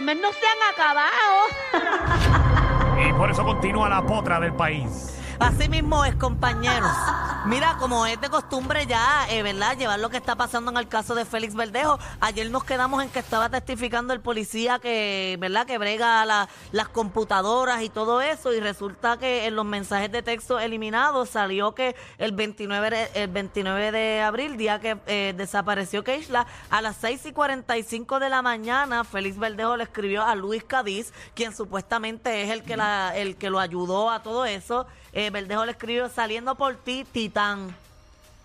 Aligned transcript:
no 0.00 0.32
se 0.32 0.46
han 0.46 0.62
acabado. 0.72 1.10
Y 3.08 3.12
por 3.12 3.30
eso 3.30 3.44
continúa 3.44 3.88
la 3.88 4.04
potra 4.04 4.40
del 4.40 4.54
país. 4.54 5.15
Así 5.38 5.68
mismo 5.68 6.04
es, 6.04 6.14
compañeros. 6.16 6.90
Mira, 7.44 7.76
como 7.78 8.06
es 8.06 8.20
de 8.20 8.28
costumbre 8.30 8.86
ya, 8.86 9.26
eh, 9.30 9.42
¿verdad? 9.42 9.76
Llevar 9.76 10.00
lo 10.00 10.08
que 10.10 10.16
está 10.16 10.34
pasando 10.34 10.70
en 10.70 10.78
el 10.78 10.88
caso 10.88 11.14
de 11.14 11.24
Félix 11.24 11.54
Verdejo. 11.54 11.98
Ayer 12.20 12.50
nos 12.50 12.64
quedamos 12.64 13.02
en 13.02 13.10
que 13.10 13.18
estaba 13.18 13.48
testificando 13.50 14.12
el 14.14 14.20
policía 14.20 14.78
que, 14.78 15.36
¿verdad? 15.38 15.66
Que 15.66 15.78
brega 15.78 16.24
la- 16.24 16.48
las 16.72 16.88
computadoras 16.88 17.82
y 17.82 17.88
todo 17.90 18.20
eso. 18.22 18.52
Y 18.52 18.60
resulta 18.60 19.18
que 19.18 19.46
en 19.46 19.54
los 19.54 19.64
mensajes 19.64 20.10
de 20.10 20.22
texto 20.22 20.58
eliminados 20.58 21.28
salió 21.30 21.74
que 21.74 21.94
el 22.18 22.32
29 22.32 22.90
de, 22.90 23.10
el 23.22 23.28
29 23.30 23.92
de 23.92 24.22
abril, 24.22 24.56
día 24.56 24.80
que 24.80 24.96
eh, 25.06 25.34
desapareció 25.36 26.02
Keishla, 26.02 26.46
a 26.70 26.80
las 26.80 26.96
6 26.96 27.26
y 27.26 27.32
45 27.32 28.18
de 28.20 28.28
la 28.30 28.42
mañana, 28.42 29.04
Félix 29.04 29.38
Verdejo 29.38 29.76
le 29.76 29.84
escribió 29.84 30.24
a 30.24 30.34
Luis 30.34 30.64
Cadiz, 30.64 31.12
quien 31.34 31.54
supuestamente 31.54 32.42
es 32.42 32.50
el 32.50 32.62
que, 32.64 32.76
la, 32.76 33.16
el 33.16 33.36
que 33.36 33.50
lo 33.50 33.60
ayudó 33.60 34.10
a 34.10 34.22
todo 34.22 34.46
eso. 34.46 34.86
Eh, 35.16 35.30
Verdejo 35.30 35.64
le 35.64 35.72
escribió 35.72 36.10
saliendo 36.10 36.56
por 36.56 36.76
ti, 36.76 37.06
Titán. 37.10 37.74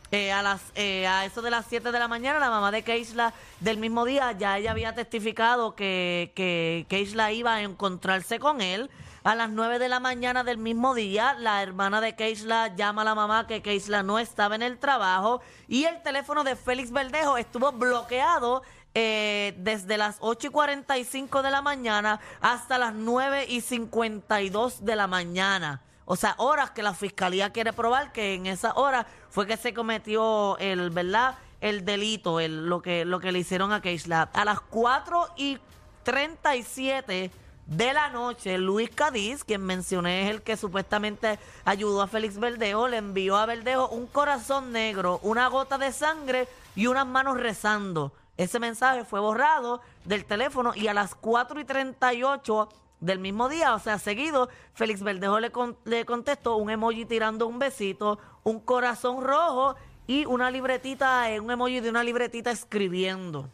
Eh, 0.09 0.31
a 0.31 0.41
las 0.41 0.61
eh, 0.75 1.05
a 1.05 1.25
eso 1.25 1.41
de 1.41 1.51
las 1.51 1.65
7 1.65 1.91
de 1.91 1.99
la 1.99 2.07
mañana, 2.07 2.39
la 2.39 2.49
mamá 2.49 2.71
de 2.71 2.81
Keishla 2.81 3.33
del 3.59 3.77
mismo 3.77 4.05
día, 4.05 4.31
ya 4.31 4.57
ella 4.57 4.71
había 4.71 4.95
testificado 4.95 5.75
que, 5.75 6.31
que 6.33 6.85
Keishla 6.87 7.33
iba 7.33 7.55
a 7.55 7.61
encontrarse 7.61 8.39
con 8.39 8.61
él. 8.61 8.89
A 9.25 9.35
las 9.35 9.49
9 9.49 9.79
de 9.79 9.89
la 9.89 9.99
mañana 9.99 10.45
del 10.45 10.57
mismo 10.59 10.95
día, 10.95 11.33
la 11.33 11.61
hermana 11.61 11.99
de 11.99 12.15
Keishla 12.15 12.73
llama 12.73 13.01
a 13.01 13.05
la 13.05 13.15
mamá 13.15 13.47
que 13.47 13.61
Keishla 13.61 14.01
no 14.01 14.17
estaba 14.17 14.55
en 14.55 14.61
el 14.61 14.77
trabajo 14.77 15.41
y 15.67 15.83
el 15.83 16.01
teléfono 16.03 16.45
de 16.45 16.55
Félix 16.55 16.91
Verdejo 16.91 17.35
estuvo 17.35 17.73
bloqueado 17.73 18.63
eh, 18.95 19.55
desde 19.57 19.97
las 19.97 20.15
8 20.21 20.47
y 20.47 20.49
45 20.49 21.41
de 21.41 21.51
la 21.51 21.61
mañana 21.61 22.21
hasta 22.39 22.77
las 22.77 22.93
9 22.93 23.47
y 23.49 23.59
52 23.59 24.85
de 24.85 24.95
la 24.95 25.07
mañana. 25.07 25.81
O 26.11 26.17
sea, 26.17 26.35
horas 26.39 26.71
que 26.71 26.83
la 26.83 26.93
fiscalía 26.93 27.53
quiere 27.53 27.71
probar 27.71 28.11
que 28.11 28.33
en 28.33 28.45
esa 28.45 28.73
hora 28.73 29.07
fue 29.29 29.47
que 29.47 29.55
se 29.55 29.73
cometió 29.73 30.57
el, 30.57 30.89
¿verdad? 30.89 31.37
El 31.61 31.85
delito, 31.85 32.41
el, 32.41 32.65
lo 32.65 32.81
que 32.81 33.05
lo 33.05 33.21
que 33.21 33.31
le 33.31 33.39
hicieron 33.39 33.71
a 33.71 33.81
Keishla. 33.81 34.23
A 34.33 34.43
las 34.43 34.59
4 34.59 35.29
y 35.37 35.57
37 36.03 37.31
de 37.65 37.93
la 37.93 38.09
noche, 38.09 38.57
Luis 38.57 38.89
Cadiz, 38.89 39.45
quien 39.45 39.63
mencioné 39.63 40.23
es 40.23 40.31
el 40.31 40.41
que 40.41 40.57
supuestamente 40.57 41.39
ayudó 41.63 42.01
a 42.01 42.07
Félix 42.07 42.37
Verdejo, 42.37 42.89
le 42.89 42.97
envió 42.97 43.37
a 43.37 43.45
Verdejo 43.45 43.87
un 43.87 44.05
corazón 44.05 44.73
negro, 44.73 45.21
una 45.23 45.47
gota 45.47 45.77
de 45.77 45.93
sangre 45.93 46.49
y 46.75 46.87
unas 46.87 47.07
manos 47.07 47.39
rezando. 47.39 48.11
Ese 48.35 48.59
mensaje 48.59 49.05
fue 49.05 49.21
borrado 49.21 49.79
del 50.03 50.25
teléfono 50.25 50.73
y 50.75 50.87
a 50.89 50.93
las 50.93 51.15
4 51.15 51.61
y 51.61 51.63
38 51.63 52.67
del 53.01 53.19
mismo 53.19 53.49
día, 53.49 53.73
o 53.75 53.79
sea, 53.79 53.99
seguido, 53.99 54.47
Félix 54.73 55.03
Verdejo 55.03 55.39
le, 55.39 55.51
con- 55.51 55.75
le 55.83 56.05
contestó 56.05 56.55
un 56.55 56.69
emoji 56.69 57.05
tirando 57.05 57.47
un 57.47 57.59
besito, 57.59 58.19
un 58.43 58.59
corazón 58.59 59.23
rojo 59.23 59.75
y 60.07 60.25
una 60.25 60.49
libretita, 60.51 61.29
eh, 61.31 61.39
un 61.39 61.51
emoji 61.51 61.79
de 61.81 61.89
una 61.89 62.03
libretita 62.03 62.51
escribiendo. 62.51 63.49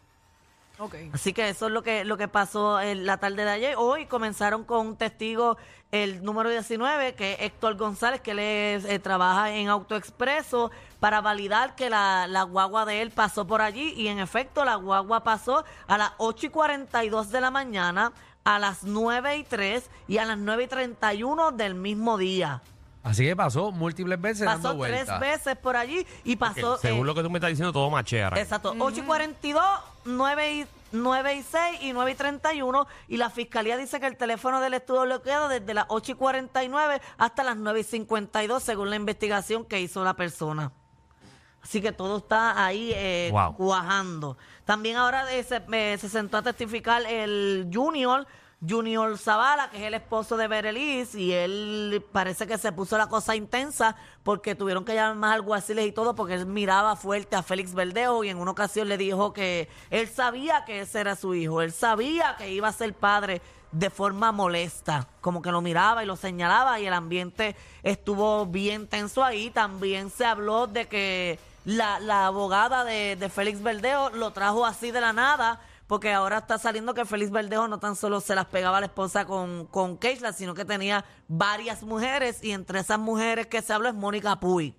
Ok. 0.79 0.93
Así 1.11 1.33
que 1.33 1.49
eso 1.49 1.65
es 1.67 1.71
lo 1.71 1.81
que, 1.81 2.05
lo 2.05 2.17
que 2.17 2.27
pasó 2.27 2.79
en 2.79 3.07
la 3.07 3.17
tarde 3.17 3.43
de 3.45 3.49
ayer. 3.49 3.75
Hoy 3.79 4.05
comenzaron 4.05 4.63
con 4.63 4.85
un 4.85 4.95
testigo, 4.95 5.57
el 5.91 6.23
número 6.23 6.51
19, 6.51 7.15
que 7.15 7.33
es 7.33 7.41
Héctor 7.41 7.77
González, 7.77 8.21
que 8.21 8.31
él 8.31 8.39
es, 8.39 8.85
eh, 8.85 8.99
trabaja 8.99 9.49
en 9.51 9.69
AutoExpreso, 9.69 10.69
para 10.99 11.19
validar 11.21 11.73
que 11.75 11.89
la, 11.89 12.27
la 12.27 12.43
guagua 12.43 12.85
de 12.85 13.01
él 13.01 13.09
pasó 13.09 13.47
por 13.47 13.61
allí. 13.61 13.93
Y 13.97 14.07
en 14.07 14.19
efecto, 14.19 14.63
la 14.65 14.75
guagua 14.75 15.23
pasó 15.23 15.63
a 15.87 15.97
las 15.97 16.11
8 16.17 16.45
y 16.45 16.49
42 16.49 17.31
de 17.31 17.41
la 17.41 17.49
mañana, 17.49 18.11
a 18.47 18.59
las 18.59 18.83
9 18.83 19.37
y 19.39 19.43
3 19.43 19.89
y 20.07 20.19
a 20.19 20.25
las 20.25 20.37
9 20.37 20.63
y 20.63 20.67
31 20.67 21.51
del 21.51 21.75
mismo 21.75 22.17
día. 22.17 22.61
Así 23.03 23.25
que 23.25 23.35
pasó 23.35 23.73
múltiples 23.73 24.21
veces 24.21 24.45
dando 24.45 24.69
Pasó 24.69 24.81
tres 24.83 25.05
vueltas. 25.05 25.19
veces 25.19 25.55
por 25.57 25.75
allí 25.75 26.07
y 26.23 26.37
pasó... 26.37 26.77
Según 26.77 27.01
eh, 27.01 27.05
lo 27.07 27.15
que 27.15 27.23
tú 27.23 27.29
me 27.29 27.39
estás 27.39 27.49
diciendo, 27.49 27.73
todo 27.73 27.89
machea. 27.89 28.31
Exacto, 28.37 28.73
8 28.79 29.01
y 29.01 29.03
42, 29.03 29.63
9 30.05 30.53
y, 30.53 30.65
9 30.93 31.35
y 31.35 31.43
6 31.43 31.79
y 31.81 31.91
9 31.91 32.11
y 32.11 32.15
31. 32.15 32.87
Y 33.09 33.17
la 33.17 33.29
fiscalía 33.29 33.75
dice 33.75 33.99
que 33.99 34.07
el 34.07 34.15
teléfono 34.15 34.61
del 34.61 34.75
estuvo 34.75 35.01
bloqueado 35.01 35.49
desde 35.49 35.73
las 35.73 35.85
8 35.89 36.13
y 36.13 36.15
49 36.15 37.01
hasta 37.17 37.43
las 37.43 37.57
9 37.57 37.81
y 37.81 37.83
52, 37.83 38.63
según 38.63 38.89
la 38.89 38.95
investigación 38.95 39.65
que 39.65 39.81
hizo 39.81 40.05
la 40.05 40.15
persona. 40.15 40.71
Así 41.67 41.81
que 41.81 41.91
todo 41.91 42.19
está 42.19 42.63
ahí 42.65 42.91
eh, 42.95 43.27
Wow. 43.33 43.53
cuajando. 43.57 44.37
También 44.63 44.95
ahora 44.95 45.29
eh, 45.33 45.43
se, 45.43 45.61
eh, 45.73 45.97
se 45.99 46.07
sentó 46.07 46.37
a 46.37 46.41
testificar 46.41 47.01
el 47.05 47.69
Junior, 47.73 48.25
Junior 48.65 49.17
Zavala, 49.17 49.69
que 49.69 49.75
es 49.75 49.83
el 49.83 49.93
esposo 49.93 50.37
de 50.37 50.47
Berelis, 50.47 51.13
y 51.13 51.33
él 51.33 52.01
parece 52.13 52.47
que 52.47 52.57
se 52.57 52.71
puso 52.71 52.97
la 52.97 53.07
cosa 53.09 53.35
intensa 53.35 53.97
porque 54.23 54.55
tuvieron 54.55 54.85
que 54.85 54.95
llamar 54.95 55.15
más 55.17 55.33
alguaciles 55.35 55.85
y 55.85 55.91
todo 55.91 56.15
porque 56.15 56.35
él 56.35 56.45
miraba 56.45 56.95
fuerte 56.95 57.35
a 57.35 57.43
Félix 57.43 57.73
Verdejo 57.73 58.23
y 58.23 58.29
en 58.29 58.37
una 58.37 58.51
ocasión 58.51 58.87
le 58.87 58.97
dijo 58.97 59.33
que 59.33 59.67
él 59.89 60.07
sabía 60.07 60.63
que 60.63 60.79
ese 60.79 61.01
era 61.01 61.17
su 61.17 61.35
hijo, 61.35 61.61
él 61.61 61.73
sabía 61.73 62.35
que 62.37 62.49
iba 62.49 62.69
a 62.69 62.71
ser 62.73 62.93
padre 62.93 63.41
de 63.73 63.89
forma 63.89 64.31
molesta, 64.31 65.09
como 65.19 65.41
que 65.41 65.51
lo 65.51 65.61
miraba 65.61 66.01
y 66.01 66.07
lo 66.07 66.15
señalaba 66.15 66.79
y 66.79 66.85
el 66.87 66.93
ambiente 66.93 67.57
estuvo 67.83 68.45
bien 68.45 68.87
tenso 68.87 69.21
ahí. 69.21 69.49
También 69.51 70.09
se 70.09 70.25
habló 70.25 70.67
de 70.67 70.87
que 70.87 71.37
la, 71.67 71.99
la 71.99 72.27
abogada 72.27 72.85
de, 72.85 73.17
de 73.17 73.27
Félix 73.29 73.61
Verdejo 73.61 74.09
lo 74.11 74.31
trajo 74.31 74.65
así 74.65 74.91
de 74.91 75.01
la 75.01 75.11
nada, 75.11 75.59
porque 75.85 76.13
ahora 76.13 76.37
está 76.37 76.57
saliendo 76.57 76.93
que 76.93 77.03
Félix 77.05 77.29
Verdejo 77.29 77.67
no 77.67 77.77
tan 77.77 77.95
solo 77.97 78.21
se 78.21 78.35
las 78.35 78.45
pegaba 78.45 78.77
a 78.77 78.79
la 78.79 78.85
esposa 78.85 79.25
con, 79.25 79.65
con 79.67 79.97
Keishla, 79.97 80.31
sino 80.31 80.53
que 80.53 80.63
tenía 80.63 81.03
varias 81.27 81.83
mujeres 81.83 82.41
y 82.41 82.51
entre 82.51 82.79
esas 82.79 82.97
mujeres 82.99 83.47
que 83.47 83.61
se 83.61 83.73
habló 83.73 83.89
es 83.89 83.95
Mónica 83.95 84.39
Puy. 84.39 84.73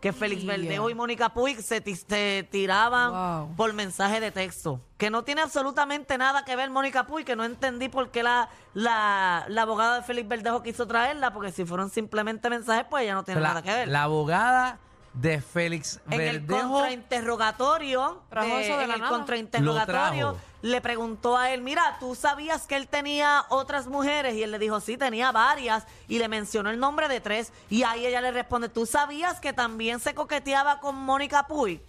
Que 0.00 0.12
Félix 0.14 0.42
Yeah. 0.44 0.56
Verdejo 0.56 0.88
y 0.88 0.94
Mónica 0.94 1.28
Puig 1.28 1.60
se, 1.60 1.82
se 1.94 2.48
tiraban 2.50 3.10
Wow. 3.48 3.56
por 3.56 3.72
mensaje 3.74 4.18
de 4.20 4.30
texto. 4.30 4.80
Que 4.96 5.10
no 5.10 5.24
tiene 5.24 5.42
absolutamente 5.42 6.16
nada 6.16 6.44
que 6.44 6.56
ver 6.56 6.70
Mónica 6.70 7.06
Puig, 7.06 7.26
que 7.26 7.36
no 7.36 7.44
entendí 7.44 7.88
por 7.90 8.10
qué 8.10 8.22
la, 8.22 8.48
la, 8.72 9.44
la 9.48 9.62
abogada 9.62 9.96
de 9.96 10.02
Félix 10.02 10.26
Verdejo 10.28 10.62
quiso 10.62 10.86
traerla, 10.86 11.32
porque 11.34 11.52
si 11.52 11.64
fueron 11.66 11.90
simplemente 11.90 12.48
mensajes, 12.48 12.86
pues 12.88 13.02
ella 13.02 13.14
no 13.14 13.24
tiene 13.24 13.40
la, 13.42 13.48
nada 13.48 13.62
que 13.62 13.70
ver. 13.74 13.88
la 13.88 14.04
abogada 14.04 14.78
de 15.12 15.40
Félix 15.40 16.00
en 16.10 16.20
el 16.20 16.40
Verdejo 16.40 16.70
contrainterrogatorio, 16.72 18.22
Trajo 18.30 18.58
eso 18.58 18.76
de 18.76 18.82
en 18.84 18.88
la 18.88 18.94
el 18.94 19.00
nada. 19.00 19.10
contrainterrogatorio, 19.10 20.32
trajo. 20.32 20.46
le 20.62 20.80
preguntó 20.80 21.36
a 21.36 21.50
él, 21.50 21.62
mira, 21.62 21.96
¿tú 21.98 22.14
sabías 22.14 22.66
que 22.66 22.76
él 22.76 22.86
tenía 22.86 23.44
otras 23.48 23.86
mujeres? 23.88 24.34
Y 24.34 24.42
él 24.42 24.52
le 24.52 24.58
dijo, 24.58 24.80
sí, 24.80 24.96
tenía 24.96 25.32
varias, 25.32 25.84
y 26.08 26.18
le 26.18 26.28
mencionó 26.28 26.70
el 26.70 26.78
nombre 26.78 27.08
de 27.08 27.20
tres, 27.20 27.52
y 27.68 27.82
ahí 27.82 28.06
ella 28.06 28.20
le 28.20 28.30
responde, 28.30 28.68
¿tú 28.68 28.86
sabías 28.86 29.40
que 29.40 29.52
también 29.52 29.98
se 30.00 30.14
coqueteaba 30.14 30.78
con 30.80 30.94
Mónica 30.94 31.46
Puy? 31.46 31.80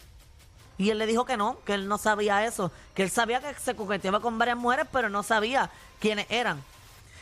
Y 0.78 0.90
él 0.90 0.98
le 0.98 1.06
dijo 1.06 1.26
que 1.26 1.38
no, 1.38 1.60
que 1.64 1.76
él 1.76 1.88
no 1.88 2.00
sabía 2.00 2.44
eso, 2.46 2.72
que 2.96 3.04
él 3.04 3.12
sabía 3.12 3.40
que 3.40 3.54
se 3.60 3.76
coqueteaba 3.76 4.20
con 4.20 4.40
varias 4.40 4.58
mujeres, 4.58 4.88
pero 4.92 5.10
no 5.10 5.22
sabía 5.22 5.70
quiénes 6.00 6.26
eran. 6.30 6.64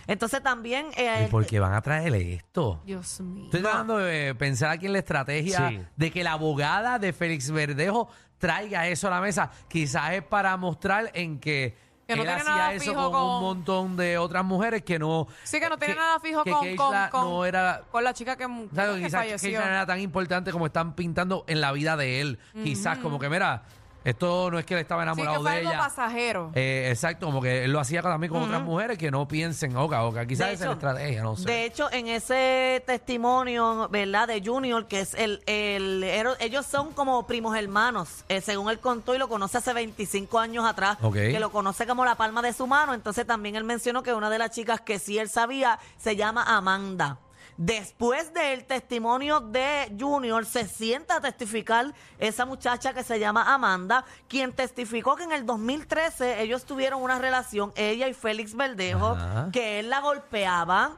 Entonces 0.10 0.42
también... 0.42 0.88
eh, 0.98 1.26
¿Y 1.28 1.32
por 1.32 1.46
qué 1.46 1.60
van 1.60 1.74
a 1.74 1.82
traerle 1.82 2.34
esto? 2.34 2.82
Dios 2.86 3.22
mío. 3.22 3.46
Estoy 3.46 3.62
tratando 3.62 3.98
de 3.98 4.34
pensar 4.36 4.72
aquí 4.72 4.88
en 4.88 4.94
la 4.94 5.00
estrategia 5.00 5.70
Sí. 5.70 5.82
de 5.96 6.12
que 6.12 6.24
la 6.24 6.34
abogada 6.34 6.98
de 7.00 7.14
Félix 7.14 7.52
Verdejo 7.52 8.10
traiga 8.38 8.88
eso 8.88 9.08
a 9.08 9.12
la 9.12 9.22
mesa. 9.22 9.52
Quizás 9.68 10.14
es 10.14 10.24
para 10.24 10.58
mostrar 10.58 11.12
en 11.14 11.40
que, 11.40 11.78
Que 12.08 12.16
no 12.16 12.24
él 12.24 12.28
tiene 12.28 12.42
hacía 12.42 12.56
nada 12.56 12.74
eso 12.74 12.86
fijo 12.86 13.12
con, 13.12 13.22
un 13.22 13.30
con- 13.30 13.42
montón 13.42 13.98
de 13.98 14.18
otras 14.18 14.44
mujeres 14.44 14.82
que 14.84 14.98
no... 14.98 15.28
Sí, 15.44 15.60
que 15.60 15.70
no 15.70 15.78
tiene 15.78 15.96
nada 15.96 16.20
fijo 16.20 16.44
que 16.44 16.52
con, 16.52 16.62
Keishla 16.64 17.10
con, 17.12 17.22
con, 17.22 17.30
no 17.30 17.46
era... 17.46 17.84
con 17.92 18.04
la 18.04 18.14
chica 18.14 18.36
que, 18.36 18.46
o 18.46 18.68
que 18.70 18.76
sea, 18.76 18.96
quizás 18.96 19.12
falleció. 19.22 19.50
Keishla 19.50 19.66
no 19.66 19.72
era 19.72 19.86
tan 19.86 20.00
importante 20.00 20.52
como 20.52 20.66
están 20.66 20.96
pintando 20.96 21.44
en 21.48 21.62
la 21.62 21.72
vida 21.72 21.96
de 21.98 22.22
él. 22.22 22.40
Quizás 22.64 22.98
como 22.98 23.20
que, 23.20 23.30
mira, 23.30 23.62
esto 24.10 24.52
no 24.52 24.60
es 24.60 24.66
que 24.66 24.74
él 24.76 24.80
estaba 24.82 25.04
sí, 25.04 25.08
que 25.08 25.12
enamorado 25.22 25.42
fue 25.44 25.52
de 25.52 25.58
algo 25.60 25.70
ella. 25.72 25.80
pasajero. 25.80 26.52
Eh, 26.56 26.88
exacto, 26.90 27.26
como 27.28 27.42
que 27.42 27.64
él 27.66 27.72
lo 27.72 27.80
hacía 27.80 28.02
también 28.02 28.32
con 28.32 28.44
otras 28.44 28.62
mujeres 28.62 28.98
que 28.98 29.12
no 29.12 29.28
piensen, 29.28 29.76
oca, 29.78 30.04
oca. 30.04 30.26
Quizás 30.26 30.48
De 30.48 30.54
esa 30.54 30.54
es 30.54 30.60
la 30.62 30.66
hecho- 30.66 30.74
estrategia, 30.74 31.24
no 31.24 31.36
sé. 31.36 31.46
De 31.46 31.66
hecho, 31.66 31.92
en 31.92 32.08
ese 32.08 32.84
testimonio, 32.86 33.88
¿verdad? 33.90 34.28
De 34.28 34.42
Junior, 34.44 34.86
que 34.88 35.02
es 35.02 35.14
el, 35.14 35.42
el- 35.46 36.04
ero- 36.04 36.36
ellos 36.40 36.66
son 36.66 36.92
como 36.94 37.26
primos 37.28 37.56
hermanos, 37.58 38.24
eh, 38.30 38.42
según 38.42 38.70
él 38.70 38.80
contó 38.80 39.16
y 39.16 39.18
lo 39.18 39.28
conoce 39.28 39.58
hace 39.58 39.74
25 39.74 40.40
años 40.40 40.66
atrás, 40.66 40.98
Ok. 41.02 41.16
que 41.16 41.40
lo 41.40 41.52
conoce 41.52 41.86
como 41.88 42.06
la 42.06 42.16
palma 42.16 42.42
de 42.42 42.54
su 42.54 42.68
mano. 42.68 42.94
Entonces 42.94 43.26
también 43.26 43.56
él 43.56 43.64
mencionó 43.64 44.04
que 44.04 44.14
una 44.14 44.30
de 44.30 44.38
las 44.40 44.52
chicas 44.52 44.82
que 44.82 45.00
sí 45.00 45.18
él 45.18 45.30
sabía 45.30 45.80
se 45.98 46.16
llama 46.16 46.44
Amanda. 46.44 47.18
Después 47.62 48.34
del 48.34 48.64
testimonio 48.64 49.42
de 49.42 49.94
Junior, 50.00 50.46
se 50.46 50.66
sienta 50.66 51.18
a 51.18 51.20
testificar 51.20 51.94
esa 52.18 52.46
muchacha 52.46 52.94
que 52.94 53.04
se 53.04 53.20
llama 53.20 53.54
Amanda, 53.54 54.06
quien 54.30 54.54
testificó 54.54 55.18
que 55.18 55.24
en 55.24 55.34
el 55.34 55.46
2013 55.46 56.42
ellos 56.42 56.64
tuvieron 56.64 57.04
una 57.04 57.20
relación, 57.20 57.74
ella 57.76 58.08
y 58.08 58.14
Félix 58.14 58.56
Verdejo, 58.56 59.08
Ajá. 59.08 59.50
que 59.52 59.82
él 59.82 59.90
la 59.90 60.00
golpeaba, 60.00 60.96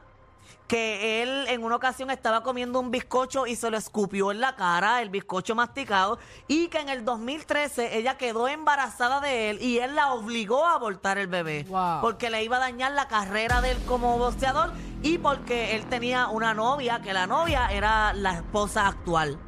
que 0.68 1.22
él 1.22 1.46
en 1.48 1.64
una 1.64 1.76
ocasión 1.76 2.10
estaba 2.10 2.42
comiendo 2.42 2.80
un 2.80 2.90
bizcocho 2.90 3.46
y 3.46 3.56
se 3.56 3.70
lo 3.70 3.76
escupió 3.76 4.30
en 4.30 4.40
la 4.40 4.56
cara, 4.56 5.02
el 5.02 5.10
bizcocho 5.10 5.54
masticado, 5.54 6.18
y 6.48 6.68
que 6.68 6.78
en 6.78 6.88
el 6.88 7.04
2013 7.04 7.98
ella 7.98 8.16
quedó 8.16 8.48
embarazada 8.48 9.20
de 9.20 9.50
él 9.50 9.58
y 9.60 9.78
él 9.78 9.94
la 9.94 10.12
obligó 10.14 10.64
a 10.66 10.74
abortar 10.74 11.18
el 11.18 11.26
bebé, 11.26 11.64
Wow. 11.68 12.00
porque 12.00 12.30
le 12.30 12.42
iba 12.44 12.56
a 12.56 12.60
dañar 12.60 12.92
la 12.92 13.08
carrera 13.08 13.60
de 13.60 13.72
él 13.72 13.78
como 13.86 14.16
boxeador 14.18 14.72
y 15.02 15.18
porque 15.18 15.76
él 15.76 15.84
tenía 15.86 16.28
una 16.28 16.54
novia, 16.54 17.00
que 17.02 17.12
la 17.12 17.26
novia 17.26 17.66
era 17.70 18.12
la 18.12 18.34
esposa 18.34 18.86
actual. 18.86 19.38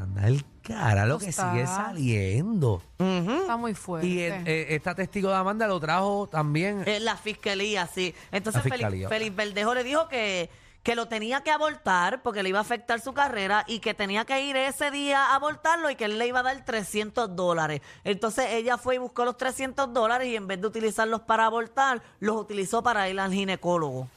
Anda 0.00 0.26
el 0.28 0.44
cara, 0.74 1.06
lo 1.06 1.18
que 1.18 1.28
está- 1.28 1.52
sigue 1.52 1.66
saliendo. 1.66 2.82
Está 2.98 3.56
muy 3.56 3.74
fuerte. 3.74 4.06
Y 4.06 4.20
el- 4.20 4.46
eh, 4.46 4.66
esta 4.74 4.94
testigo 4.94 5.30
de 5.30 5.36
Amanda 5.36 5.66
lo 5.66 5.78
trajo 5.80 6.28
también. 6.28 6.82
En 6.86 7.04
la 7.04 7.16
fiscalía, 7.16 7.86
sí. 7.86 8.14
Entonces 8.32 8.64
La 8.64 8.70
Félix- 8.70 8.76
fiscalía. 8.76 9.08
Félix 9.08 9.36
Verdejo 9.36 9.74
le 9.74 9.84
dijo 9.84 10.08
que, 10.08 10.50
que 10.82 10.94
lo 10.94 11.08
tenía 11.08 11.42
que 11.42 11.50
abortar 11.50 12.22
porque 12.22 12.42
le 12.42 12.48
iba 12.48 12.58
a 12.58 12.62
afectar 12.62 13.00
su 13.00 13.12
carrera 13.12 13.64
y 13.66 13.80
que 13.80 13.92
tenía 13.92 14.24
que 14.24 14.40
ir 14.42 14.56
ese 14.56 14.90
día 14.90 15.26
a 15.26 15.34
abortarlo 15.34 15.90
y 15.90 15.94
que 15.96 16.06
él 16.06 16.18
le 16.18 16.26
iba 16.26 16.40
a 16.40 16.42
dar 16.42 16.64
300 16.64 17.36
dólares. 17.36 17.82
Entonces 18.02 18.46
ella 18.50 18.78
fue 18.78 18.94
y 18.94 18.98
buscó 18.98 19.24
los 19.26 19.36
300 19.36 19.92
dólares 19.92 20.28
y 20.28 20.36
en 20.36 20.46
vez 20.46 20.60
de 20.60 20.66
utilizarlos 20.66 21.20
para 21.22 21.44
abortar, 21.46 22.02
los 22.18 22.36
utilizó 22.36 22.82
para 22.82 23.08
ir 23.10 23.20
al 23.20 23.32
ginecólogo. 23.32 24.08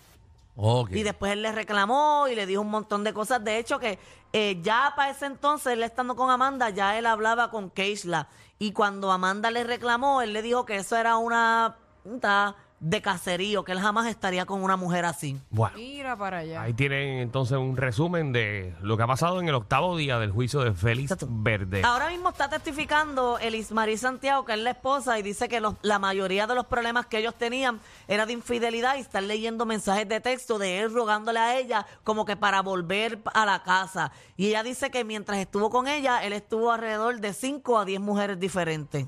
Y 0.99 1.03
después 1.03 1.31
él 1.31 1.41
le 1.41 1.51
reclamó 1.51 2.27
y 2.27 2.35
le 2.35 2.45
dijo 2.45 2.61
un 2.61 2.69
montón 2.69 3.03
de 3.03 3.13
cosas. 3.13 3.43
De 3.43 3.57
hecho, 3.57 3.79
que 3.79 3.97
eh, 4.31 4.59
ya 4.61 4.93
para 4.95 5.11
ese 5.11 5.25
entonces, 5.25 5.73
él 5.73 5.83
estando 5.83 6.15
con 6.15 6.29
Amanda, 6.29 6.69
ya 6.69 6.97
él 6.97 7.05
hablaba 7.05 7.49
con 7.49 7.69
Keishla. 7.69 8.27
Y 8.59 8.71
cuando 8.71 9.11
Amanda 9.11 9.49
le 9.51 9.63
reclamó, 9.63 10.21
él 10.21 10.33
le 10.33 10.41
dijo 10.41 10.65
que 10.65 10.77
eso 10.77 10.95
era 10.95 11.17
una 11.17 11.77
puta 12.03 12.55
de 12.85 13.01
caserío, 13.01 13.63
que 13.63 13.71
él 13.71 13.79
jamás 13.79 14.07
estaría 14.07 14.45
con 14.45 14.61
una 14.61 14.75
mujer 14.75 15.05
así. 15.05 15.39
Bueno, 15.49 15.77
Mira 15.77 16.17
para 16.17 16.39
allá. 16.39 16.61
ahí 16.63 16.73
tienen 16.73 17.19
entonces 17.19 17.57
un 17.57 17.77
resumen 17.77 18.33
de 18.33 18.75
lo 18.81 18.97
que 18.97 19.03
ha 19.03 19.07
pasado 19.07 19.39
en 19.39 19.47
el 19.47 19.55
octavo 19.55 19.95
día 19.95 20.19
del 20.19 20.31
juicio 20.31 20.59
de 20.59 20.73
Félix 20.73 21.11
Exacto. 21.11 21.27
Verde. 21.29 21.81
Ahora 21.85 22.09
mismo 22.09 22.27
está 22.29 22.49
testificando 22.49 23.39
Elismarí 23.39 23.95
Santiago, 23.97 24.43
que 24.43 24.51
es 24.53 24.59
la 24.59 24.71
esposa, 24.71 25.17
y 25.17 25.21
dice 25.23 25.47
que 25.47 25.61
los- 25.61 25.75
la 25.81 25.97
mayoría 25.97 26.45
de 26.45 26.55
los 26.55 26.65
problemas 26.65 27.05
que 27.05 27.19
ellos 27.19 27.35
tenían 27.35 27.79
era 28.09 28.25
de 28.25 28.33
infidelidad 28.33 28.97
y 28.97 28.99
están 28.99 29.29
leyendo 29.29 29.65
mensajes 29.65 30.07
de 30.09 30.19
texto 30.19 30.57
de 30.59 30.81
él 30.81 30.93
rogándole 30.93 31.39
a 31.39 31.57
ella 31.57 31.85
como 32.03 32.25
que 32.25 32.35
para 32.35 32.61
volver 32.61 33.19
a 33.33 33.45
la 33.45 33.63
casa. 33.63 34.11
Y 34.35 34.47
ella 34.47 34.61
dice 34.61 34.91
que 34.91 35.05
mientras 35.05 35.37
estuvo 35.37 35.69
con 35.69 35.87
ella, 35.87 36.21
él 36.25 36.33
estuvo 36.33 36.69
alrededor 36.69 37.21
de 37.21 37.31
5 37.33 37.79
a 37.79 37.85
10 37.85 38.01
mujeres 38.01 38.37
diferentes. 38.39 39.07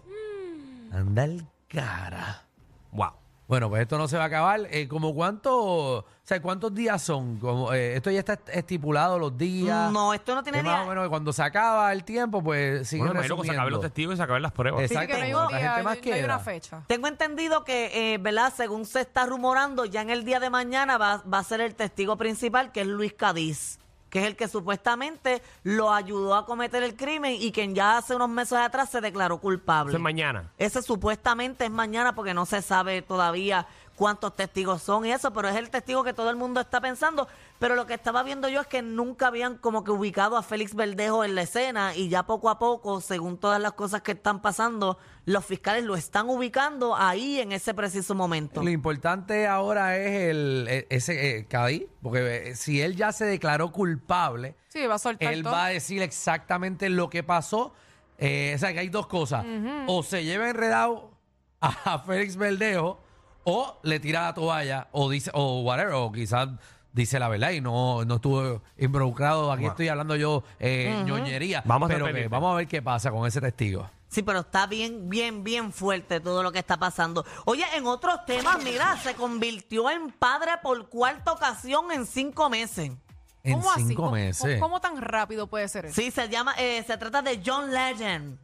Anda 0.94 1.26
el 1.26 1.46
cara. 1.68 2.46
Wow. 2.94 3.10
Bueno, 3.48 3.70
pues 3.70 3.84
esto 3.84 3.98
no 4.00 4.08
se 4.08 4.18
va 4.18 4.24
a 4.24 4.28
acabar. 4.28 4.62
Eh, 4.72 4.88
¿Como 4.88 5.14
cuánto, 5.14 5.56
o 6.00 6.06
sea, 6.24 6.42
cuántos 6.42 6.74
días 6.74 7.00
son? 7.02 7.38
Como, 7.38 7.72
eh, 7.74 7.96
esto 7.96 8.10
ya 8.10 8.20
está 8.20 8.40
estipulado 8.52 9.20
los 9.20 9.38
días. 9.38 9.92
No, 9.92 10.16
esto 10.16 10.34
no 10.34 10.42
tiene 10.42 10.60
Es 10.60 10.64
más 10.64 10.78
o 10.78 10.80
día. 10.80 10.90
menos 10.90 11.04
que 11.04 11.10
cuando 11.10 11.32
se 11.32 11.44
acaba 11.44 11.94
el 11.94 12.04
tiempo, 12.04 12.42
pues 12.44 12.88
sigue 12.88 13.04
Bueno, 13.04 13.14
imagino 13.20 13.38
que 13.42 13.48
se 13.48 13.54
acaben 13.54 13.72
los 13.74 13.82
testigos 13.82 14.14
y 14.16 14.18
se 14.18 14.24
acaben 14.24 14.42
las 14.42 14.52
pruebas. 14.52 14.82
Exacto. 14.82 15.14
Sí, 15.16 15.22
que 15.22 15.32
no 15.32 15.40
hay 15.42 15.48
¿cuánta 15.48 15.56
un 15.56 15.60
día, 15.62 15.68
gente 15.70 15.84
más 15.84 15.84
no 15.84 15.90
hay 15.92 16.02
queda? 16.02 16.26
una 16.26 16.40
fecha. 16.40 16.82
Tengo 16.88 17.08
entendido 17.08 17.64
que, 17.64 18.14
eh, 18.14 18.18
¿verdad? 18.18 18.52
Según 18.56 18.86
se 18.86 19.02
está 19.02 19.28
rumorando, 19.28 19.86
ya 19.86 20.02
en 20.02 20.10
el 20.10 20.26
día 20.26 20.40
de 20.40 20.50
mañana 20.50 20.98
va, 20.98 21.18
va 21.32 21.38
a 21.40 21.44
ser 21.44 21.62
el 21.62 21.76
testigo 21.76 22.18
principal, 22.18 22.72
que 22.72 22.82
es 22.82 22.88
Luis 22.88 23.14
Cadiz, 23.14 23.78
que 24.16 24.22
es 24.22 24.28
el 24.28 24.38
que 24.38 24.48
supuestamente 24.48 25.42
lo 25.64 25.92
ayudó 25.92 26.36
a 26.36 26.46
cometer 26.46 26.82
el 26.84 26.96
crimen 26.96 27.36
y 27.38 27.52
quien 27.52 27.76
ya 27.76 27.98
hace 27.98 28.16
unos 28.16 28.30
meses 28.30 28.58
atrás 28.58 28.90
se 28.90 29.02
declaró 29.02 29.40
culpable. 29.40 29.90
Eso 29.92 29.98
es 29.98 30.04
mañana. 30.04 30.54
Ese 30.58 30.82
supuestamente 30.82 31.66
es 31.66 31.72
mañana 31.72 32.16
porque 32.16 32.34
no 32.34 32.46
se 32.46 32.62
sabe 32.62 33.02
todavía 33.02 33.68
cuántos 33.96 34.36
testigos 34.36 34.82
son 34.82 35.06
y 35.06 35.12
eso, 35.12 35.32
pero 35.34 35.48
es 35.48 35.56
el 35.56 35.70
testigo 35.70 36.04
que 36.04 36.14
todo 36.14 36.30
el 36.30 36.36
mundo 36.36 36.60
está 36.60 36.82
pensando. 36.82 37.28
Pero 37.60 37.76
lo 37.76 37.86
que 37.86 37.94
estaba 37.94 38.22
viendo 38.24 38.50
yo 38.50 38.60
es 38.62 38.68
que 38.68 38.82
nunca 38.82 39.28
habían 39.28 39.58
como 39.58 39.84
que 39.84 39.92
ubicado 39.92 40.36
a 40.38 40.44
Félix 40.44 40.76
Verdejo 40.76 41.24
en 41.24 41.36
la 41.36 41.44
escena 41.44 41.96
y 41.96 42.10
ya 42.10 42.24
poco 42.24 42.50
a 42.50 42.60
poco, 42.60 43.00
según 43.00 43.38
todas 43.38 43.62
las 43.62 43.72
cosas 43.74 44.02
que 44.02 44.12
están 44.12 44.42
pasando, 44.42 44.98
los 45.26 45.46
fiscales 45.46 45.84
lo 45.86 45.96
están 45.96 46.30
ubicando 46.30 46.96
ahí 46.96 47.40
en 47.40 47.52
ese 47.54 47.74
preciso 47.74 48.14
momento. 48.14 48.62
Lo 48.62 48.70
importante 48.70 49.48
ahora 49.48 49.98
es 49.98 50.30
el 50.32 50.68
e- 50.70 50.88
ese 50.90 51.38
eh, 51.38 51.46
Cadí, 51.48 51.88
porque 52.04 52.50
eh, 52.50 52.56
si 52.56 52.82
él 52.82 52.96
ya 52.98 53.12
se 53.14 53.26
declaró 53.26 53.72
culpable, 53.72 54.56
Sí, 54.68 54.86
va 54.86 54.96
a 54.96 55.00
soltar 55.00 55.32
él 55.34 55.44
todo. 55.44 55.54
va 55.54 55.66
a 55.68 55.70
decir 55.70 56.02
exactamente 56.02 56.90
lo 56.90 57.10
que 57.10 57.24
pasó. 57.24 57.74
Eh, 58.18 58.54
o 58.56 58.58
sea, 58.60 58.74
que 58.74 58.80
hay 58.80 58.90
dos 58.90 59.08
cosas. 59.08 59.46
O 59.88 60.04
se 60.04 60.24
lleva 60.26 60.50
enredado 60.50 61.12
a 61.62 62.00
Félix 62.00 62.36
Verdejo, 62.36 63.02
o 63.46 63.80
le 63.84 64.00
tira 64.02 64.24
la 64.24 64.34
toalla, 64.34 64.88
o 64.92 65.10
dice, 65.10 65.32
o 65.34 65.62
whatever, 65.62 65.94
o 65.94 66.12
quizás 66.12 66.50
dice 66.92 67.20
la 67.20 67.28
verdad 67.30 67.52
y 67.52 67.62
no, 67.62 68.04
no 68.06 68.16
estuvo 68.16 68.62
involucrado. 68.78 69.52
Aquí 69.52 69.66
estoy 69.66 69.88
hablando 69.88 70.16
yo 70.16 70.44
eh, 70.60 71.02
ñoñería. 71.06 71.62
Vamos 71.66 71.90
a 71.90 71.94
pero 71.94 72.06
que 72.12 72.28
vamos 72.28 72.54
a 72.54 72.58
ver 72.58 72.68
qué 72.68 72.82
pasa 72.82 73.12
con 73.12 73.26
ese 73.28 73.40
testigo. 73.42 73.90
Sí, 74.08 74.22
pero 74.24 74.40
está 74.40 74.66
bien, 74.66 75.10
bien, 75.10 75.44
bien 75.44 75.74
fuerte 75.74 76.22
todo 76.22 76.42
lo 76.42 76.52
que 76.52 76.60
está 76.60 76.78
pasando. 76.78 77.26
Oye, 77.46 77.66
en 77.76 77.86
otros 77.86 78.26
temas, 78.26 78.64
mira, 78.64 78.98
se 79.04 79.14
convirtió 79.14 79.90
en 79.90 80.10
padre 80.12 80.52
por 80.64 80.88
cuarta 80.90 81.34
ocasión 81.34 81.92
en 81.92 82.06
cinco 82.06 82.50
meses. 82.50 82.92
En 83.44 83.60
¿Cómo 83.60 83.72
así? 83.72 83.84
cinco 83.88 84.02
¿Cómo- 84.04 84.12
meses. 84.14 84.60
¿Cómo, 84.62 84.80
tan 84.80 85.02
rápido 85.02 85.48
puede 85.48 85.68
ser 85.68 85.86
eso? 85.88 85.96
Sí, 86.02 86.12
se 86.12 86.30
llama, 86.30 86.56
eh, 86.58 86.84
se 86.88 86.98
trata 86.98 87.22
de 87.22 87.42
John 87.46 87.72
Legend. 87.74 88.40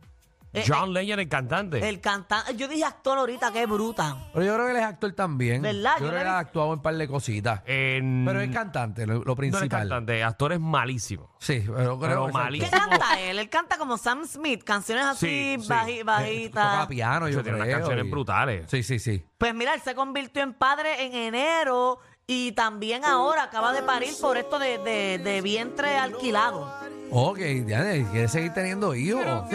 Eh, 0.53 0.65
John 0.67 0.93
Legend, 0.93 1.19
el 1.21 1.29
cantante. 1.29 1.87
El 1.87 2.01
cantante, 2.01 2.55
yo 2.57 2.67
dije 2.67 2.83
actor 2.83 3.17
ahorita, 3.17 3.53
qué 3.53 3.65
bruta. 3.65 4.17
Pero 4.33 4.45
yo 4.45 4.53
creo 4.55 4.65
que 4.65 4.71
él 4.71 4.77
es 4.79 4.83
actor 4.83 5.13
también. 5.13 5.61
¿Verdad? 5.61 5.93
Yo, 5.99 6.05
Yo 6.05 6.09
creo 6.09 6.09
que 6.09 6.15
la 6.15 6.21
él 6.21 6.27
ha 6.27 6.39
vi- 6.41 6.45
actuado 6.47 6.67
en 6.67 6.73
un 6.73 6.81
par 6.81 6.95
de 6.95 7.07
cositas. 7.07 7.61
En- 7.65 8.25
Pero 8.25 8.41
es 8.41 8.51
cantante, 8.51 9.07
lo, 9.07 9.13
lo 9.13 9.23
no 9.23 9.31
es 9.31 9.37
principal. 9.37 9.69
cantante, 9.69 10.23
actor 10.23 10.51
es 10.53 10.59
malísimo. 10.59 11.29
Sí, 11.39 11.63
pero 11.65 11.73
creo 11.73 11.99
Pero 11.99 12.21
que 12.23 12.27
es 12.27 12.33
malísimo. 12.33 12.69
¿Qué 12.71 12.77
canta 12.89 13.19
él? 13.21 13.39
Él 13.39 13.49
canta 13.49 13.77
como 13.77 13.97
Sam 13.97 14.25
Smith, 14.27 14.63
canciones 14.63 15.05
así 15.05 15.55
Sí, 15.55 15.55
sí. 15.61 15.67
baji- 15.69 15.99
Toca 15.99 16.11
bajitas. 16.13 16.87
piano, 16.87 17.27
yo 17.29 17.33
Eso 17.35 17.43
tiene 17.43 17.55
unas 17.57 17.67
creo, 17.67 17.77
canciones 17.79 18.05
y- 18.05 18.09
brutales. 18.11 18.69
Sí, 18.69 18.83
sí, 18.83 18.99
sí. 18.99 19.25
Pues 19.37 19.55
mira, 19.55 19.73
él 19.73 19.81
se 19.81 19.95
convirtió 19.95 20.43
en 20.43 20.53
padre 20.53 21.05
en 21.05 21.13
enero 21.15 21.99
y 22.27 22.51
también 22.51 23.05
ahora 23.05 23.43
acaba 23.43 23.71
de 23.71 23.83
parir 23.83 24.13
por 24.19 24.35
esto 24.37 24.59
de, 24.59 24.77
de- 24.79 25.17
de 25.17 25.41
vientre 25.41 25.97
alquilado. 25.97 26.69
Ok, 27.13 27.39
Diane, 27.39 28.05
quiere 28.11 28.27
seguir 28.29 28.53
teniendo 28.53 28.95
hijos. 28.95 29.21
Pero 29.23 29.47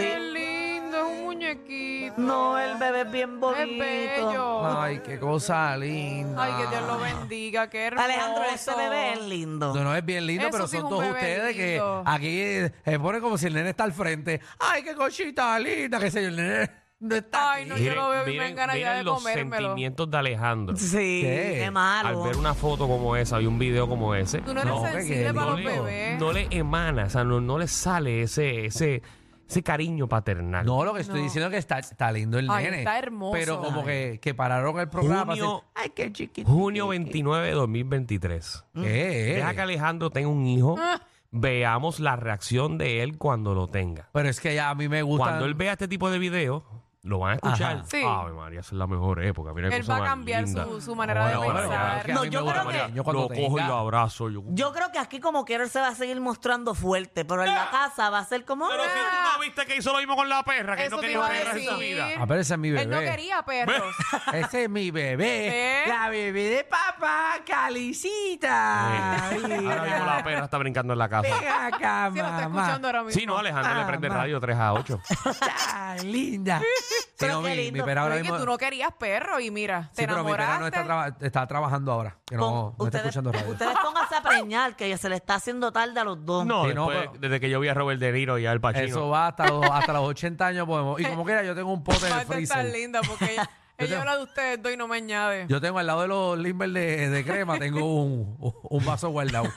muñequito. 1.37 2.13
No, 2.17 2.57
el 2.57 2.77
bebé 2.77 3.01
es 3.01 3.11
bien 3.11 3.33
Es 3.35 3.39
bonito. 3.39 3.79
bello. 3.83 4.79
Ay, 4.79 5.01
qué 5.05 5.19
cosa 5.19 5.77
linda. 5.77 6.43
Ay, 6.43 6.53
que 6.63 6.69
Dios 6.75 6.87
lo 6.87 6.99
bendiga, 6.99 7.69
qué 7.69 7.85
hermoso. 7.87 8.05
Alejandro, 8.05 8.43
ese 8.53 8.75
bebé 8.75 9.13
es 9.13 9.21
lindo. 9.21 9.73
No, 9.73 9.83
no 9.83 9.95
es 9.95 10.05
bien 10.05 10.25
lindo, 10.25 10.43
Eso 10.47 10.51
pero 10.51 10.67
sí 10.67 10.77
son 10.77 10.79
es 10.79 10.83
un 10.83 10.89
todos 10.89 11.03
bebé 11.03 11.17
ustedes 11.19 11.55
que 11.55 11.81
aquí 12.05 12.73
se 12.91 12.99
pone 12.99 13.21
como 13.21 13.37
si 13.37 13.47
el 13.47 13.53
nene 13.53 13.69
está 13.69 13.83
al 13.83 13.93
frente. 13.93 14.41
Ay, 14.59 14.83
qué 14.83 14.95
cosita 14.95 15.59
linda, 15.59 15.99
que 15.99 16.11
sé 16.11 16.21
yo, 16.21 16.27
el 16.29 16.35
nene 16.35 16.69
no 16.99 17.15
está 17.15 17.51
Ay, 17.51 17.61
aquí. 17.61 17.69
no, 17.69 17.77
yo 17.77 17.93
lo 17.93 18.09
veo 18.09 18.27
y 18.27 18.37
me 18.37 18.43
dan 18.43 18.55
ganas 18.55 18.79
ya 18.79 18.93
de 18.95 19.03
los 19.03 19.19
comérmelo. 19.19 19.67
sentimientos 19.67 20.09
de 20.09 20.17
Alejandro. 20.17 20.75
Sí, 20.75 21.21
¿Qué? 21.23 21.53
qué 21.59 21.65
Al 21.65 21.71
malo. 21.71 22.23
ver 22.23 22.37
una 22.37 22.55
foto 22.55 22.87
como 22.87 23.15
esa 23.15 23.39
y 23.39 23.45
un 23.45 23.59
video 23.59 23.87
como 23.87 24.15
ese, 24.15 24.39
Tú 24.41 24.53
no 24.53 24.61
eres 24.61 24.73
No, 24.73 24.81
sensible 24.81 25.25
que 25.25 25.33
para 25.33 25.45
no 25.45 25.51
los 25.51 25.59
le, 25.59 25.65
bebés. 25.81 26.19
no 26.19 26.31
le 26.33 26.47
emana, 26.51 27.03
o 27.05 27.09
sea, 27.09 27.23
no, 27.23 27.39
no 27.39 27.59
le 27.59 27.67
sale 27.67 28.23
ese, 28.23 28.65
ese, 28.65 29.03
ese 29.47 29.63
cariño 29.63 30.07
paternal. 30.07 30.65
No, 30.65 30.83
lo 30.83 30.93
que 30.93 31.01
estoy 31.01 31.19
No. 31.19 31.23
diciendo 31.23 31.47
es 31.47 31.51
que 31.51 31.57
está, 31.57 31.79
está 31.79 32.11
lindo 32.11 32.37
el 32.37 32.49
Ay, 32.49 32.65
nene. 32.65 32.77
está 32.79 32.99
hermoso. 32.99 33.33
Pero 33.33 33.61
como 33.61 33.85
que, 33.85 34.19
que 34.21 34.33
pararon 34.33 34.79
el 34.79 34.89
programa. 34.89 35.25
para 35.25 35.35
Junio- 35.41 35.63
Ay, 35.75 35.89
qué 35.95 36.11
chiquito. 36.11 36.49
Junio 36.49 36.87
29 36.89 37.47
de 37.47 37.53
2023. 37.53 38.65
¿Qué? 38.75 39.33
Deja 39.35 39.53
que 39.53 39.61
Alejandro 39.61 40.09
tenga 40.09 40.27
un 40.27 40.45
hijo. 40.45 40.75
Ah. 40.79 41.01
Veamos 41.31 41.99
la 41.99 42.15
reacción 42.15 42.77
de 42.77 43.03
él 43.03 43.17
cuando 43.17 43.53
lo 43.53 43.67
tenga. 43.67 44.09
Pero 44.13 44.29
es 44.29 44.39
que 44.39 44.55
ya 44.55 44.69
a 44.69 44.75
mí 44.75 44.87
me 44.87 45.01
gusta. 45.01 45.25
Cuando 45.25 45.45
él 45.45 45.53
vea 45.55 45.73
este 45.73 45.87
tipo 45.87 46.09
de 46.09 46.19
videos, 46.19 46.63
lo 47.07 47.19
van 47.19 47.31
a 47.31 47.35
escuchar. 47.35 47.75
Ajá. 47.77 47.85
Sí. 47.89 48.01
Ave 48.05 48.33
María, 48.33 48.59
esa 48.59 48.67
es 48.69 48.73
la 48.73 48.87
mejor 48.87 49.23
época. 49.23 49.53
Mira 49.53 49.69
qué 49.69 49.75
Él 49.77 49.81
cosa 49.81 49.93
va 49.93 49.97
a 49.97 50.01
más 50.01 50.09
cambiar 50.09 50.43
linda. 50.43 50.63
su, 50.65 50.81
su 50.81 50.95
manera 50.95 51.21
Bueno, 51.21 51.39
de 51.41 51.45
bueno, 51.47 51.59
pensar. 51.69 52.09
No, 52.09 52.23
yo 52.25 52.45
creo 52.45 52.53
que- 52.53 52.61
cuando- 52.77 52.93
yo 52.95 53.03
cuando 53.03 53.21
Lo 53.23 53.27
cojo 53.29 53.59
y 53.59 53.63
lo 53.63 53.77
abrazo. 53.77 54.29
Yo, 54.29 54.41
Yo 54.49 54.73
creo 54.73 54.91
que 54.91 54.99
aquí 54.99 55.19
como 55.19 55.45
quiera 55.45 55.63
él 55.63 55.69
se 55.69 55.79
va 55.79 55.87
a 55.89 55.95
seguir 55.95 56.19
mostrando 56.21 56.73
fuerte, 56.75 57.25
pero 57.25 57.43
en 57.43 57.53
la 57.53 57.69
casa 57.71 58.09
va 58.09 58.19
a 58.19 58.25
ser 58.25 58.45
como... 58.45 58.67
Pero 58.69 58.83
si 58.83 58.89
tú 58.89 59.33
no 59.33 59.39
viste 59.39 59.65
que 59.65 59.75
hizo 59.77 59.91
lo 59.91 59.99
mismo 59.99 60.15
con 60.15 60.27
la 60.29 60.43
perra, 60.43 60.75
que 60.75 60.85
Eso 60.85 60.95
no 60.95 61.01
te 61.01 61.07
quería 61.07 61.17
iba 61.17 61.25
a 61.25 61.29
perra 61.29 61.49
en 61.51 61.55
decir. 61.55 61.69
su 61.71 61.77
vida. 61.77 62.07
Ah, 62.19 62.25
pero 62.27 62.39
ese 62.41 62.53
es 62.53 62.59
mi 62.59 62.69
bebé. 62.71 62.83
Él 62.83 62.89
no 62.89 62.99
quería 62.99 63.41
perros. 63.43 63.95
Ese 64.33 64.63
es 64.65 64.69
mi 64.69 64.91
bebé. 64.91 65.83
¿Eh? 65.83 65.87
La 65.87 66.09
bebé 66.09 66.49
de 66.49 66.63
papá, 66.63 67.35
Calicita. 67.45 69.27
Ahora 69.27 69.83
mismo 69.83 70.05
la 70.05 70.21
perra 70.23 70.43
está 70.45 70.57
brincando 70.57 70.93
en 70.93 70.99
la 70.99 71.09
casa. 71.09 71.21
Ven 71.29 71.47
acá, 71.47 72.09
Sí, 72.11 72.19
lo 72.19 72.25
está 72.25 72.41
mamá. 72.49 72.61
escuchando 72.61 72.87
ahora 72.87 73.03
mismo. 73.03 73.19
Sí, 73.19 73.25
no, 73.25 73.37
Alejandro 73.37 73.75
le 73.75 73.85
prende 73.85 74.09
Mamá. 74.09 74.21
radio 74.21 74.39
3 74.39 74.57
a 74.57 74.73
8. 74.73 74.99
Tan 75.71 76.11
linda. 76.11 76.61
Sí, 76.99 77.25
Pero 77.25 77.33
no, 77.33 77.43
qué 77.43 77.55
mi, 77.55 77.71
mi 77.71 77.81
perra 77.81 78.01
ahora 78.03 78.13
Pero 78.13 78.15
es 78.15 78.21
que 78.27 78.31
mismo. 78.31 78.45
tú 78.45 78.51
no 78.51 78.57
querías 78.57 78.91
perro 78.93 79.39
y 79.39 79.49
mira, 79.51 79.89
te 79.93 80.01
sí, 80.03 80.07
pero 80.07 80.23
mi 80.23 80.31
perra 80.31 80.59
no 80.59 80.65
está, 80.67 80.83
traba- 80.83 81.15
está 81.19 81.47
trabajando 81.47 81.91
ahora. 81.91 82.17
Que 82.25 82.35
no, 82.35 82.51
no 82.51 82.69
está 82.71 82.83
ustedes, 82.83 83.05
escuchando 83.05 83.31
radio. 83.31 83.49
ustedes 83.51 83.77
pónganse 83.83 84.15
a 84.15 84.21
preñar, 84.21 84.75
que 84.75 84.95
se 84.97 85.09
le 85.09 85.15
está 85.15 85.35
haciendo 85.35 85.71
tarde 85.71 85.99
a 85.99 86.03
los 86.03 86.23
dos. 86.25 86.45
No, 86.45 86.65
Sí, 86.67 86.73
no, 86.75 86.87
después- 86.89 87.09
pero- 87.09 87.19
desde 87.21 87.39
que 87.39 87.49
yo 87.49 87.59
vi 87.59 87.67
a 87.69 87.73
Robert 87.73 87.99
De 87.99 88.11
Niro 88.11 88.37
y 88.37 88.45
al 88.45 88.61
Pacino. 88.61 88.85
Eso 88.85 89.09
va 89.09 89.27
hasta 89.27 89.47
los, 89.47 89.65
hasta 89.71 89.93
los 89.93 90.03
80 90.03 90.45
años 90.45 90.67
podemos. 90.67 90.99
Y 91.01 91.05
como 91.05 91.25
quiera, 91.25 91.43
yo 91.43 91.55
tengo 91.55 91.71
un 91.73 91.83
pote 91.83 92.05
Aparte 92.07 92.41
está 92.41 92.55
freezer. 92.55 92.65
linda 92.79 93.01
porque 93.07 93.25
ella, 93.33 93.49
Ella 93.79 93.89
tengo- 93.89 93.99
habla 94.01 94.17
de 94.17 94.23
ustedes 94.23 94.61
dos 94.63 94.71
y 94.71 94.77
no 94.77 94.87
me 94.87 94.97
añade. 94.97 95.45
Yo 95.49 95.59
tengo 95.61 95.79
al 95.79 95.87
lado 95.87 96.01
de 96.01 96.07
los 96.07 96.37
Limber 96.37 96.69
de, 96.69 97.09
de 97.09 97.25
crema, 97.25 97.57
tengo 97.59 98.01
un, 98.03 98.37
un 98.39 98.85
vaso 98.85 99.09
guardado. 99.09 99.45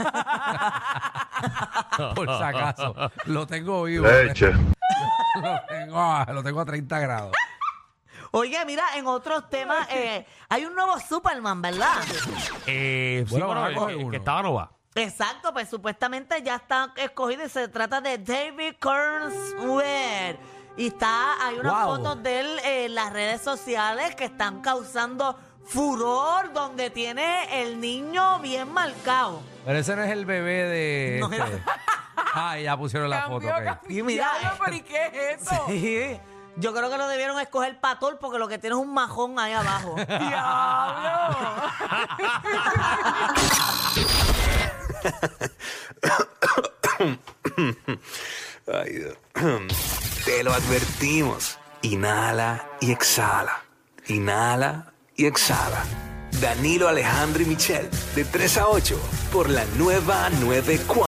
Por 2.14 2.26
si 2.36 2.42
acaso. 2.42 2.94
Lo 3.26 3.46
tengo 3.46 3.84
vivo. 3.84 4.06
Leche. 4.06 4.52
Lo 5.42 5.60
tengo, 5.68 6.00
a, 6.00 6.26
lo 6.32 6.42
tengo 6.42 6.60
a 6.60 6.64
30 6.64 6.98
grados. 6.98 7.32
Oye, 8.32 8.64
mira, 8.64 8.84
en 8.96 9.06
otros 9.06 9.48
temas, 9.50 9.88
eh, 9.90 10.24
hay 10.48 10.64
un 10.64 10.74
nuevo 10.74 10.98
Superman, 11.00 11.60
¿verdad? 11.62 11.96
Eh, 12.66 13.24
sí, 13.28 13.34
Bueno, 13.40 13.66
el- 13.66 13.96
uno. 13.96 14.10
que 14.10 14.16
estaba 14.18 14.42
no 14.42 14.54
va. 14.54 14.70
Exacto, 14.94 15.52
pues 15.52 15.68
supuestamente 15.68 16.40
ya 16.42 16.56
está 16.56 16.92
escogido 16.96 17.44
y 17.44 17.48
se 17.48 17.68
trata 17.68 18.00
de 18.00 18.18
David 18.18 18.74
Kernswert. 18.80 20.38
Y 20.76 20.88
está, 20.88 21.44
hay 21.46 21.58
unas 21.58 21.72
Wow. 21.84 21.96
fotos 21.96 22.22
de 22.22 22.40
él 22.40 22.58
en 22.64 22.94
las 22.94 23.12
redes 23.12 23.40
sociales 23.42 24.14
que 24.14 24.24
están 24.26 24.60
causando 24.62 25.38
furor, 25.64 26.52
donde 26.52 26.90
tiene 26.90 27.62
el 27.62 27.80
niño 27.80 28.38
bien 28.40 28.72
marcado. 28.72 29.42
Pero 29.64 29.78
ese 29.78 29.94
no 29.96 30.02
es 30.02 30.10
el 30.10 30.24
bebé 30.24 30.64
de. 30.64 31.16
No, 31.20 31.30
este. 31.32 31.62
Ah, 32.34 32.58
ya 32.58 32.76
pusieron 32.76 33.10
la 33.10 33.22
foto. 33.22 33.46
Cambió, 33.46 33.72
ok. 33.72 33.78
cambió. 33.80 33.98
Y 33.98 34.02
mira, 34.02 34.30
Diablo, 34.40 34.58
pero 34.64 34.76
¿y 34.76 34.80
qué 34.82 35.06
es 35.06 35.42
eso? 35.42 35.64
Sí. 35.68 36.20
Yo 36.56 36.74
creo 36.74 36.90
que 36.90 36.98
lo 36.98 37.08
debieron 37.08 37.38
escoger 37.40 37.78
patol 37.80 38.18
porque 38.20 38.38
lo 38.38 38.48
que 38.48 38.58
tiene 38.58 38.76
es 38.76 38.82
un 38.82 38.92
majón 38.92 39.38
ahí 39.38 39.52
abajo. 39.52 39.94
Diablo. 40.08 41.70
Ay, 48.72 48.92
Dios. 48.92 49.16
Te 50.24 50.42
lo 50.44 50.52
advertimos. 50.52 51.58
Inhala 51.82 52.66
y 52.80 52.92
exhala. 52.92 53.62
Inhala 54.08 54.92
y 55.16 55.26
exhala. 55.26 55.82
Danilo 56.40 56.88
Alejandro 56.88 57.42
y 57.42 57.46
Michel, 57.46 57.88
de 58.14 58.24
3 58.24 58.58
a 58.58 58.68
8, 58.68 58.98
por 59.32 59.50
la 59.50 59.64
nueva 59.76 60.30
94. 60.40 60.94